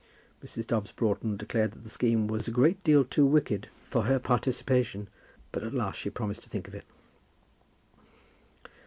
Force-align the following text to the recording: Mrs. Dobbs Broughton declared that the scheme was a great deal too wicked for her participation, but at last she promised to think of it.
Mrs. 0.43 0.65
Dobbs 0.65 0.91
Broughton 0.91 1.37
declared 1.37 1.73
that 1.73 1.83
the 1.83 1.89
scheme 1.91 2.25
was 2.25 2.47
a 2.47 2.51
great 2.51 2.83
deal 2.83 3.03
too 3.05 3.23
wicked 3.23 3.69
for 3.83 4.05
her 4.05 4.17
participation, 4.17 5.07
but 5.51 5.61
at 5.61 5.75
last 5.75 5.97
she 5.97 6.09
promised 6.09 6.41
to 6.41 6.49
think 6.49 6.67
of 6.67 6.73
it. 6.73 6.85